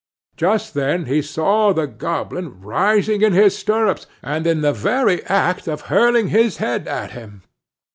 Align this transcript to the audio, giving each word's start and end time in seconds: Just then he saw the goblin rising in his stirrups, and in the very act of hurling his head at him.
Just 0.35 0.73
then 0.73 1.05
he 1.05 1.21
saw 1.21 1.73
the 1.73 1.85
goblin 1.85 2.59
rising 2.59 3.21
in 3.21 3.33
his 3.33 3.55
stirrups, 3.55 4.07
and 4.23 4.47
in 4.47 4.61
the 4.61 4.73
very 4.73 5.23
act 5.25 5.67
of 5.67 5.81
hurling 5.93 6.29
his 6.29 6.57
head 6.57 6.87
at 6.87 7.11
him. 7.11 7.43